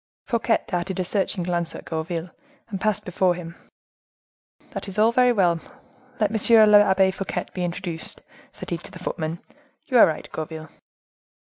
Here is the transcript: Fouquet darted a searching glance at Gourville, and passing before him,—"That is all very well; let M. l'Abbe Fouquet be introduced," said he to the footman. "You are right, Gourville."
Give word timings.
Fouquet 0.25 0.63
darted 0.67 0.99
a 0.99 1.03
searching 1.03 1.43
glance 1.43 1.75
at 1.75 1.85
Gourville, 1.85 2.31
and 2.69 2.81
passing 2.81 3.05
before 3.05 3.35
him,—"That 3.35 4.87
is 4.87 4.97
all 4.97 5.11
very 5.11 5.31
well; 5.31 5.59
let 6.19 6.31
M. 6.31 6.69
l'Abbe 6.71 7.11
Fouquet 7.11 7.45
be 7.53 7.63
introduced," 7.63 8.21
said 8.51 8.71
he 8.71 8.79
to 8.79 8.89
the 8.91 8.97
footman. 8.97 9.41
"You 9.85 9.99
are 9.99 10.07
right, 10.07 10.27
Gourville." 10.31 10.69